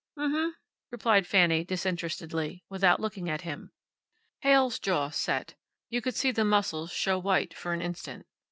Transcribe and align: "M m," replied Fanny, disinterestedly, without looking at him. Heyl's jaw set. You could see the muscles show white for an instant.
"M 0.17 0.33
m," 0.35 0.55
replied 0.89 1.27
Fanny, 1.27 1.63
disinterestedly, 1.63 2.63
without 2.71 2.99
looking 2.99 3.29
at 3.29 3.41
him. 3.41 3.71
Heyl's 4.39 4.79
jaw 4.79 5.11
set. 5.11 5.53
You 5.91 6.01
could 6.01 6.15
see 6.15 6.31
the 6.31 6.43
muscles 6.43 6.91
show 6.91 7.19
white 7.19 7.53
for 7.53 7.71
an 7.71 7.83
instant. 7.83 8.25